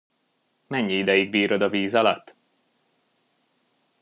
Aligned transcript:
Mennyi 0.67 0.93
ideig 0.97 1.29
bírod 1.29 1.61
a 1.61 1.69
víz 1.69 1.95
alatt? 1.95 2.33